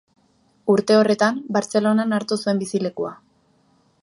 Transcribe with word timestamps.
Urte 0.75 0.97
horretan, 1.01 1.37
Bartzelonan 1.57 2.19
hartu 2.19 2.39
zuen 2.45 2.65
bizilekua. 2.67 3.17